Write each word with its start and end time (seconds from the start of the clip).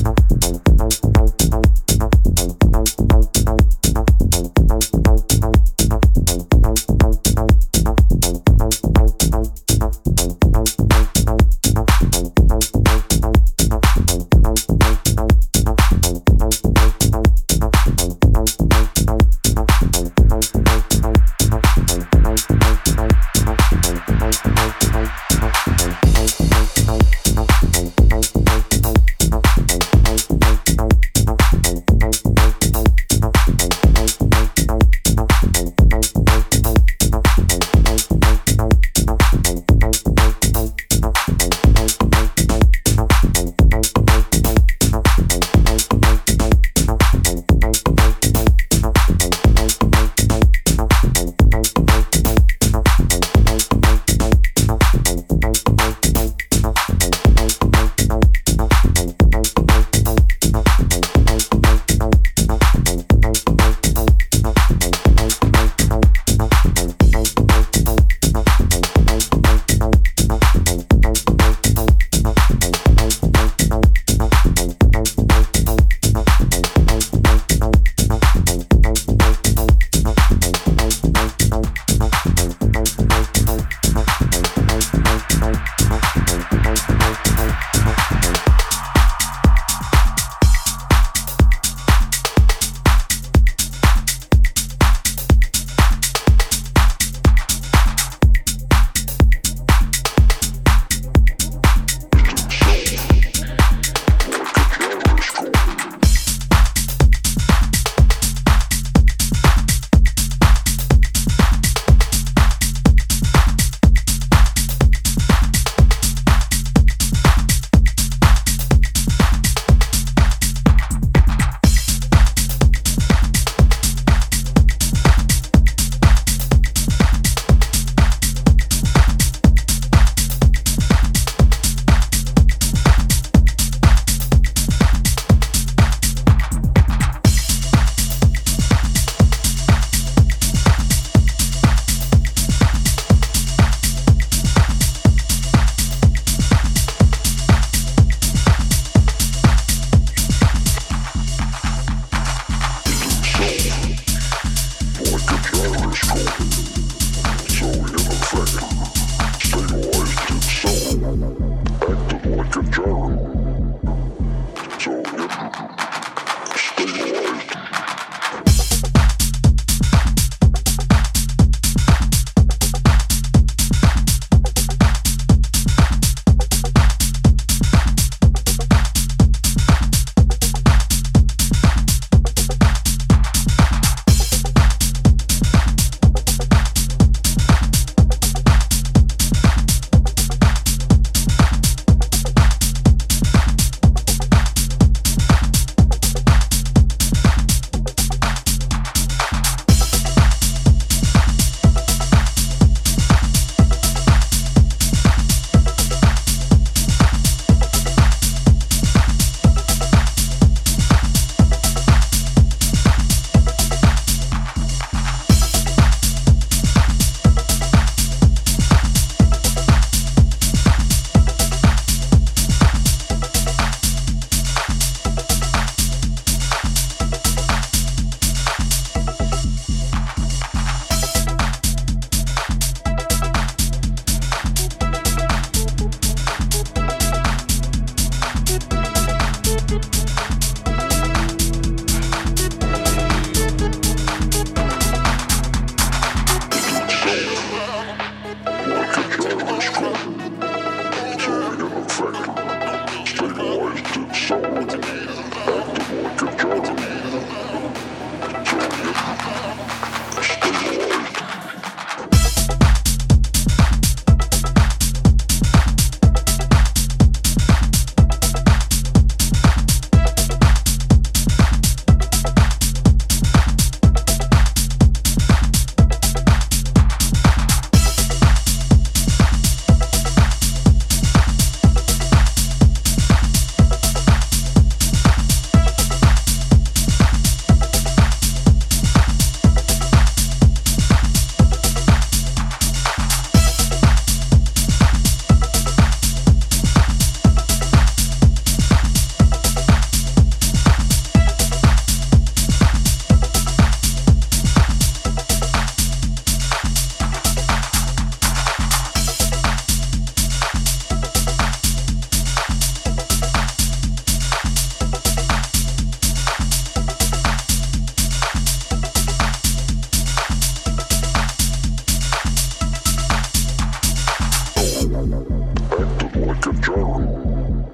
acted 325.81 326.17
like 326.27 326.47
a 326.47 326.53
general, 326.61 327.65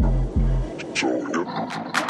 So, 0.94 1.08
yeah. 1.34 2.09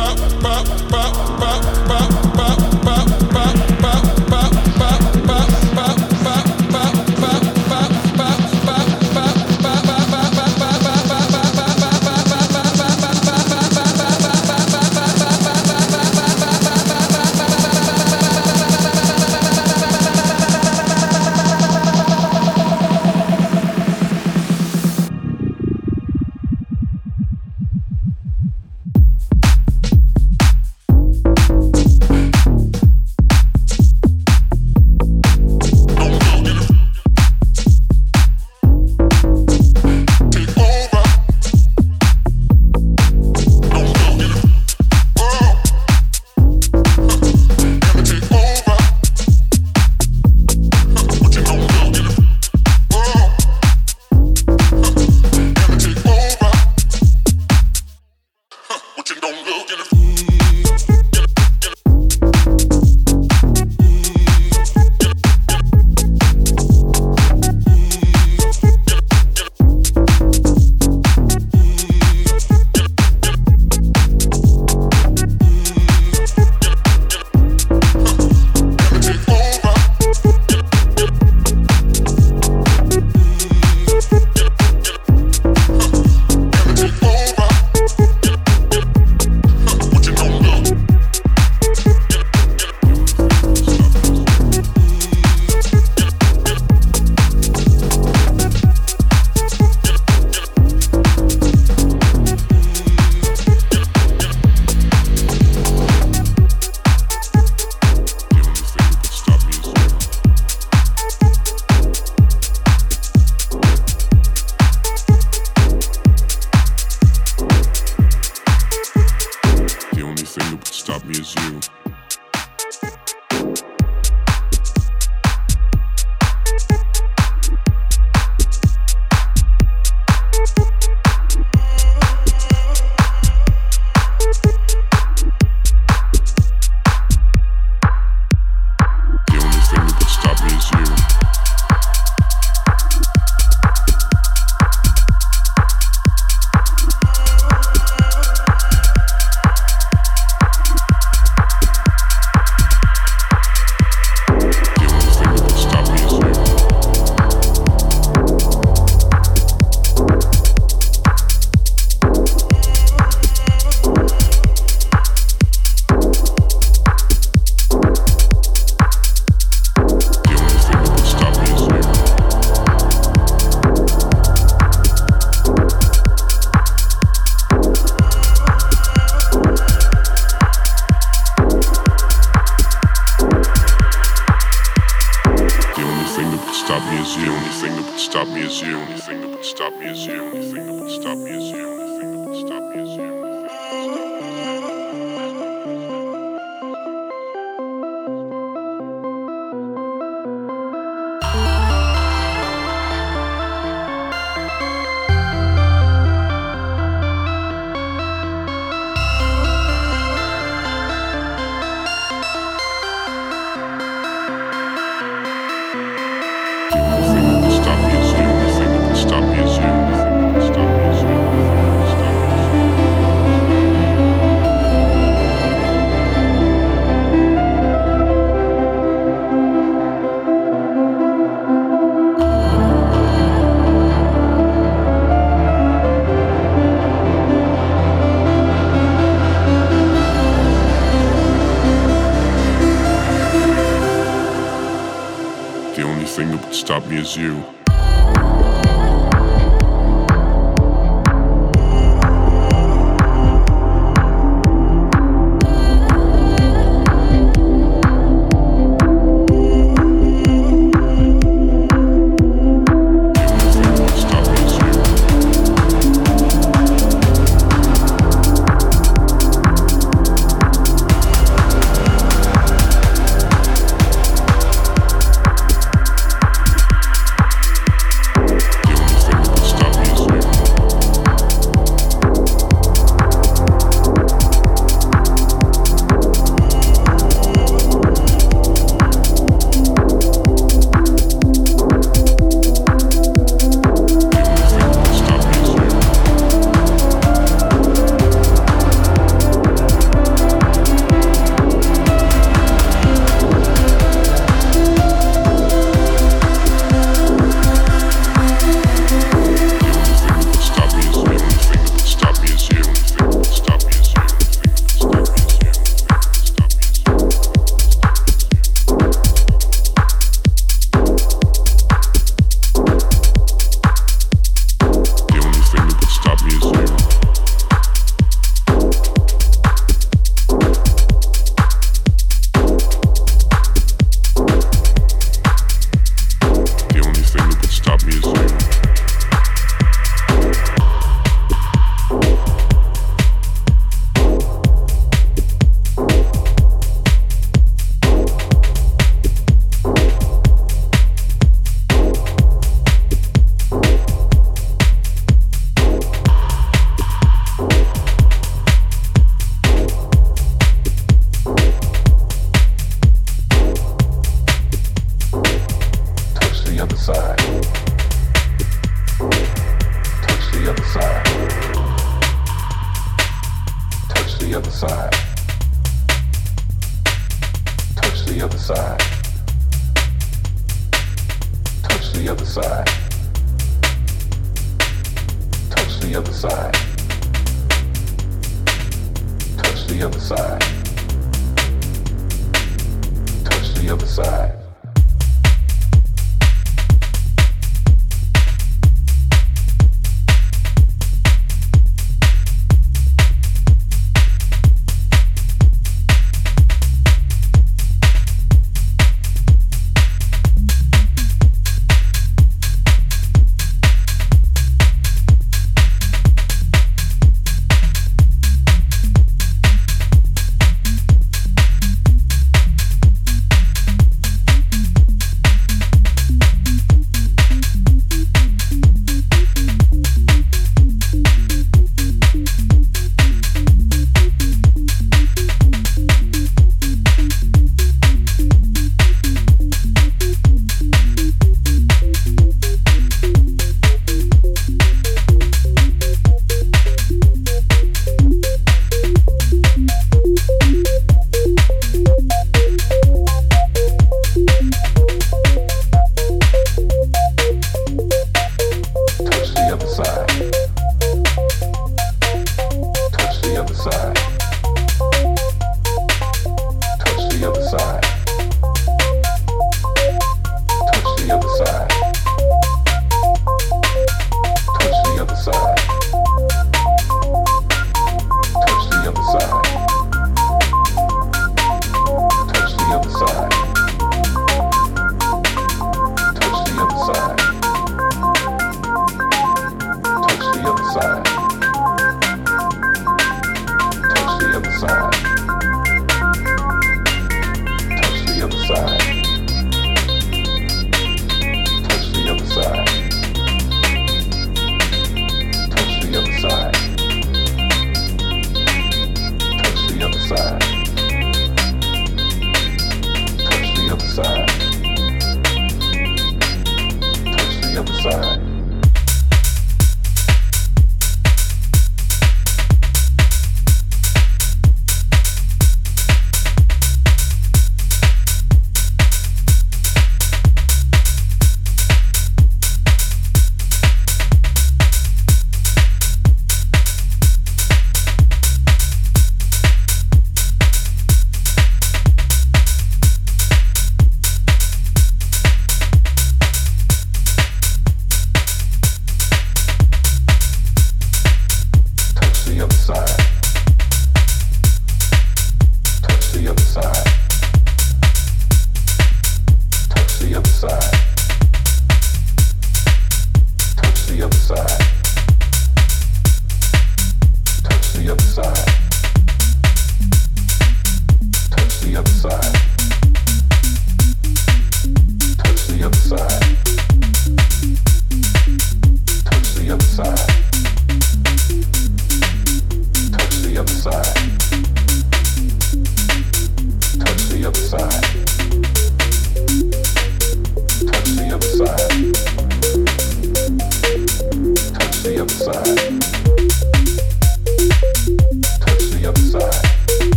me 246.91 246.97
as 246.99 247.15
you. 247.15 247.60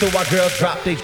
To 0.00 0.06
our 0.16 0.24
girls 0.30 0.56
drop 0.56 0.82
they 0.82 0.96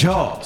job. 0.00 0.39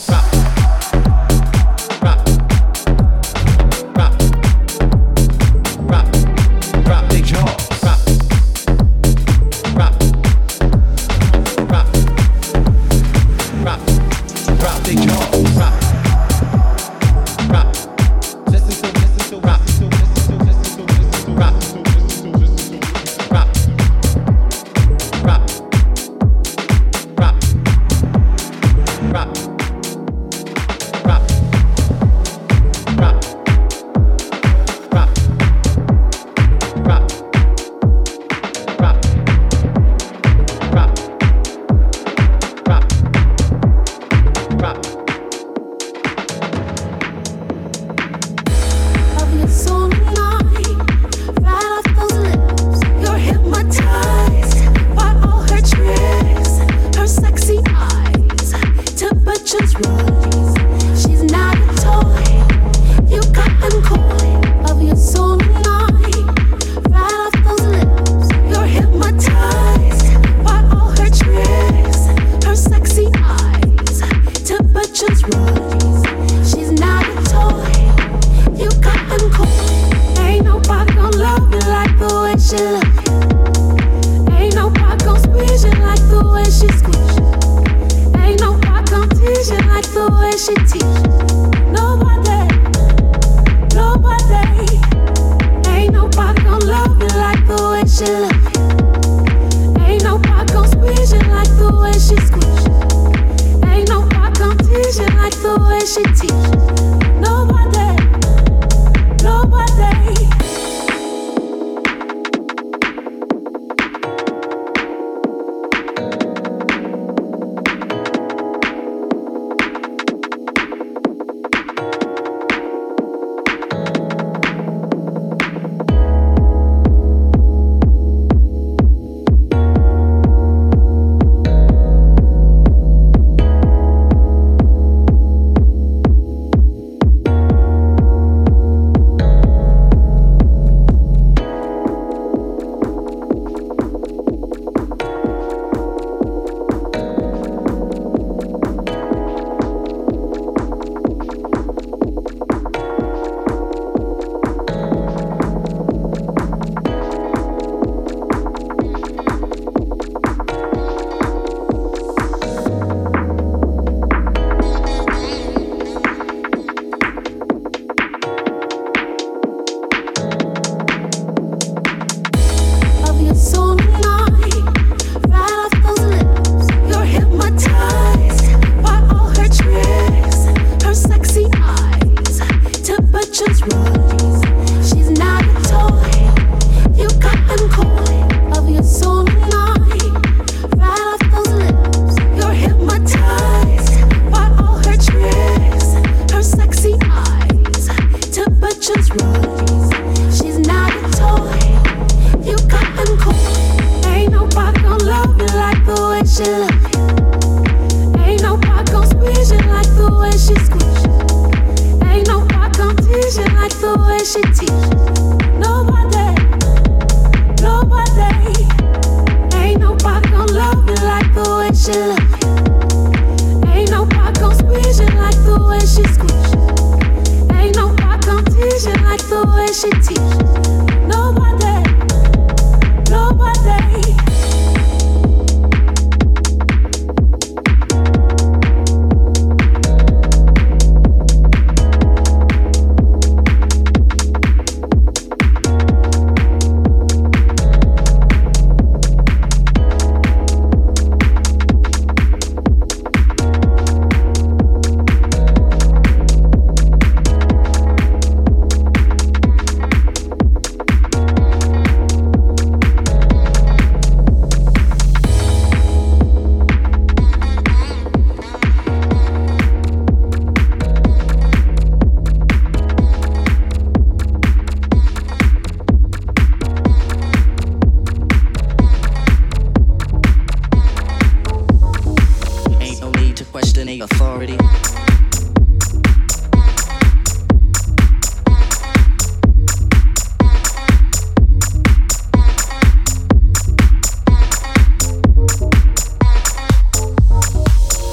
authority. 284.04 284.56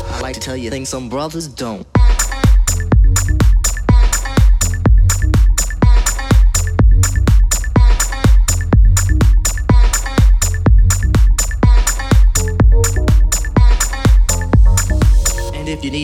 I 0.07 0.19
like 0.21 0.33
to 0.35 0.39
tell 0.39 0.55
you 0.55 0.69
things 0.69 0.89
some 0.89 1.09
brothers 1.09 1.47
don't. 1.47 1.85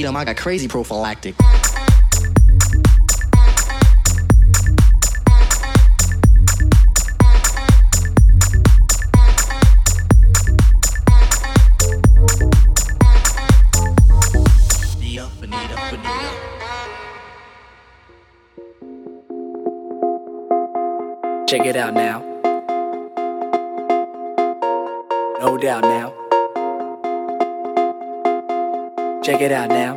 And 0.08 0.16
if 0.16 0.16
you 0.16 0.16
need 0.16 0.16
them, 0.16 0.16
I 0.16 0.26
got 0.26 0.38
crazy 0.38 0.68
prophylactic. 0.68 1.36
Check 21.47 21.66
it 21.66 21.78
out 21.78 21.93
now. 21.93 22.20
No 25.39 25.58
doubt 25.58 25.84
now. 25.84 26.16
Check 29.28 29.41
it 29.41 29.51
out 29.51 29.67
now. 29.67 29.95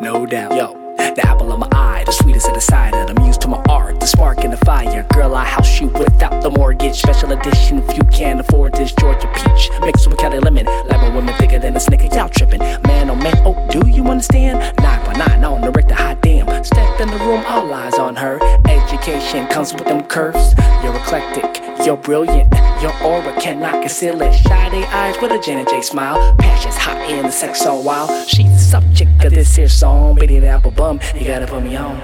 No 0.00 0.24
doubt. 0.24 0.54
Yo, 0.54 0.72
the 0.96 1.26
apple 1.26 1.50
of 1.50 1.58
my 1.58 1.66
eye, 1.72 2.04
the 2.06 2.12
sweetest 2.12 2.46
of 2.46 2.54
the 2.54 2.60
cider, 2.60 3.04
the 3.12 3.20
muse 3.20 3.36
to 3.38 3.48
my 3.48 3.60
art, 3.68 3.98
the 3.98 4.06
spark 4.06 4.44
in 4.44 4.52
the 4.52 4.56
fire. 4.58 5.04
Girl, 5.12 5.34
I 5.34 5.44
house 5.44 5.80
you 5.80 5.88
without 5.88 6.40
the 6.40 6.48
mortgage. 6.48 6.94
Special 6.94 7.32
edition 7.32 7.80
if 7.80 7.96
you 7.96 8.04
can't 8.12 8.38
afford 8.38 8.74
this 8.74 8.92
Georgia 8.92 9.26
peach. 9.34 9.68
Mixed 9.80 10.06
with 10.06 10.16
Cali 10.18 10.38
lemon. 10.38 10.64
Lemon 10.86 11.12
women 11.12 11.34
thicker 11.38 11.58
than 11.58 11.74
a 11.74 11.80
snicker. 11.80 12.06
Y'all 12.14 12.28
tripping. 12.28 12.60
Man, 12.60 13.10
oh 13.10 13.16
man, 13.16 13.34
oh, 13.44 13.56
do 13.72 13.84
you 13.88 14.04
understand? 14.04 14.60
Nine 14.78 15.04
by 15.04 15.14
nine 15.14 15.42
on 15.42 15.62
the 15.62 15.72
Richter, 15.72 15.94
hot 15.94 16.20
damn. 16.20 16.43
Step 16.64 16.98
in 16.98 17.08
the 17.08 17.18
room, 17.18 17.44
all 17.46 17.72
eyes 17.74 17.94
on 17.94 18.16
her. 18.16 18.38
Education 18.66 19.46
comes 19.48 19.74
with 19.74 19.84
them 19.84 20.02
curves. 20.04 20.54
You're 20.82 20.96
eclectic, 20.96 21.62
you're 21.84 21.96
brilliant. 21.96 22.52
Your 22.80 22.94
aura 23.02 23.38
cannot 23.38 23.82
conceal 23.82 24.20
it. 24.22 24.32
Shiny 24.32 24.84
eyes 24.86 25.16
with 25.20 25.30
a 25.30 25.38
Janet 25.40 25.68
J 25.68 25.82
smile. 25.82 26.34
Passion's 26.38 26.76
hot 26.76 27.10
in 27.10 27.22
the 27.22 27.30
sex 27.30 27.60
so 27.60 27.78
wild. 27.78 28.26
She's 28.26 28.50
the 28.50 28.58
subject 28.58 29.24
of 29.24 29.32
this 29.32 29.54
here 29.54 29.68
song. 29.68 30.14
Bitty 30.14 30.38
the 30.38 30.48
apple 30.48 30.70
bum, 30.70 31.00
you 31.14 31.26
gotta 31.26 31.46
put 31.46 31.62
me 31.62 31.76
on. 31.76 32.00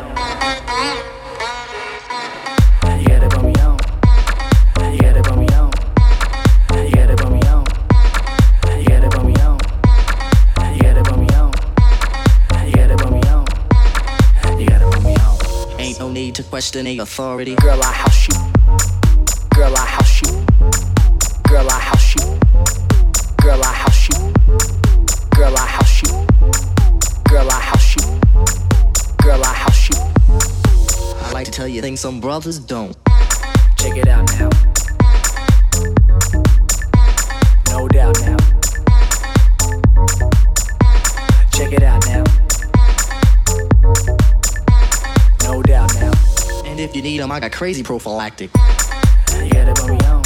Ain't 16.53 16.75
no 16.75 16.83
need 16.83 16.97
to 16.97 16.99
question 16.99 16.99
the 16.99 16.99
authority. 16.99 17.55
Girl, 17.57 17.81
I 17.81 17.93
house 17.93 18.29
you. 18.29 18.35
Girl, 19.55 19.73
I 19.77 19.87
house 19.87 20.23
you. 20.23 20.47
Girl, 21.49 21.69
I 21.71 21.79
house 21.79 22.15
you. 22.15 22.39
Girl, 23.41 23.63
I 23.63 23.73
house 23.73 24.09
you. 24.09 24.35
Girl, 25.31 25.57
I 25.57 25.67
house 25.67 26.03
you. 26.03 26.27
Girl, 27.29 27.49
I 27.51 27.61
house 27.61 27.97
you. 27.97 28.03
Girl, 29.23 29.45
I 29.45 29.55
house 29.55 29.89
you. 29.91 29.97
I 31.23 31.31
like 31.33 31.45
to 31.47 31.53
tell 31.53 31.69
you 31.69 31.81
things 31.81 32.01
some 32.01 32.21
brothers 32.21 32.59
don't. 32.59 32.97
I 47.31 47.39
got 47.39 47.53
crazy 47.53 47.83
prophylactic. 47.85 48.51
You 48.55 49.51
gotta 49.51 49.73
put 49.75 49.91
me 49.91 49.99
on. 50.07 50.23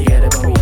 You 0.00 0.06
gotta 0.06 0.30
put 0.30 0.46
me 0.46 0.54
on. 0.54 0.61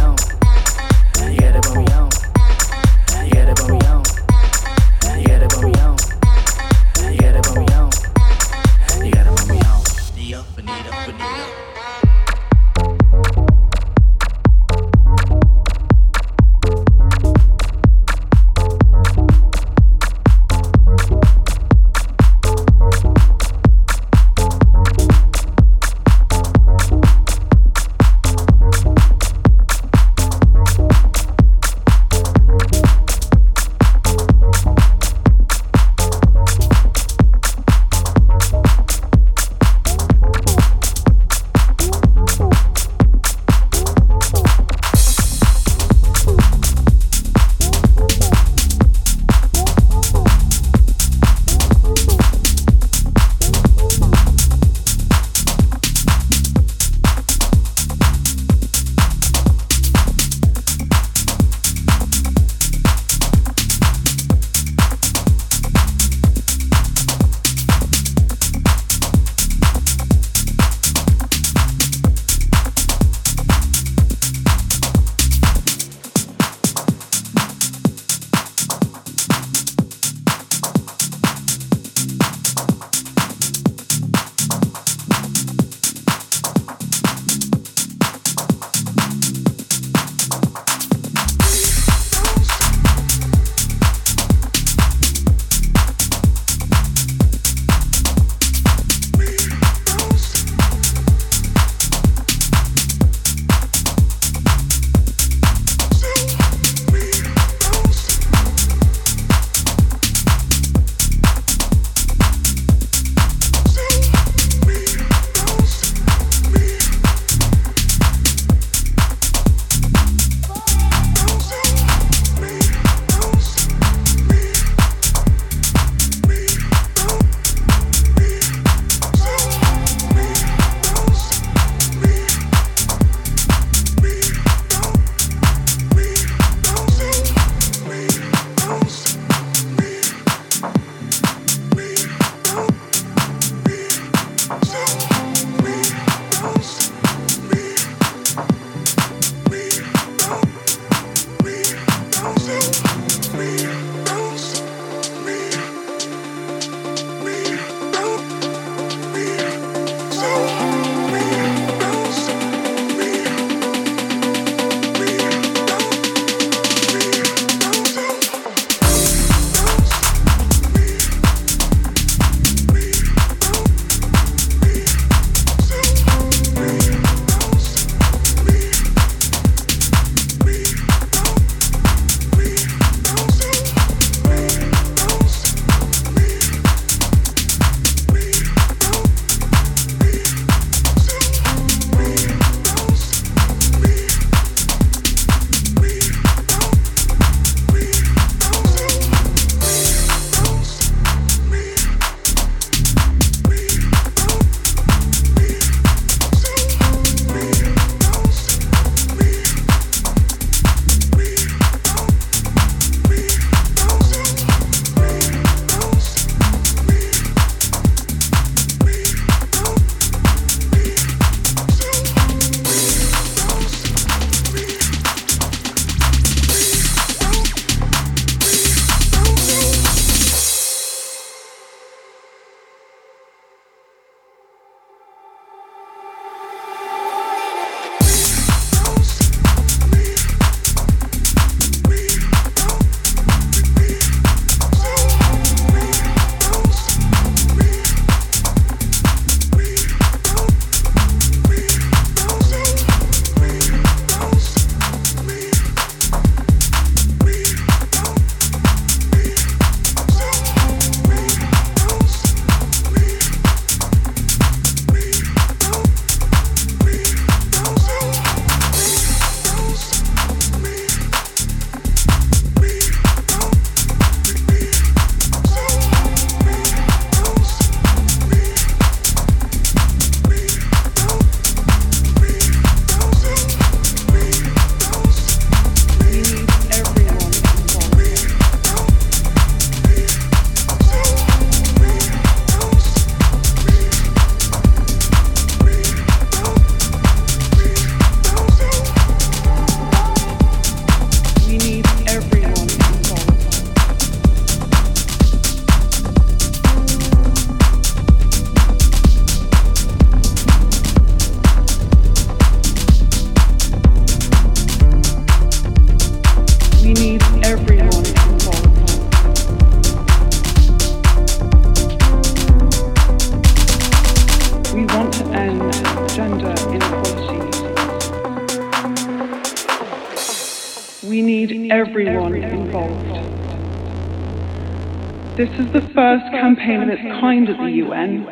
This 335.41 335.59
is 335.59 335.72
the 335.72 335.80
first 335.95 336.26
campaign 336.32 336.82
of 336.82 336.91
its 336.91 337.01
kind 337.01 337.49
at 337.49 337.57
the 337.57 337.70
UN, 337.70 338.26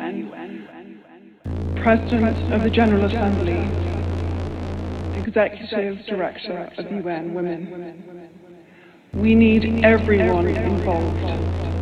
President 1.81 2.53
of 2.53 2.61
the 2.61 2.69
General 2.69 3.05
Assembly, 3.05 3.57
Executive 5.19 6.05
Director 6.05 6.71
of 6.77 6.91
UN 6.91 7.33
Women. 7.33 9.09
We 9.15 9.33
need 9.33 9.83
everyone 9.83 10.49
involved. 10.49 11.78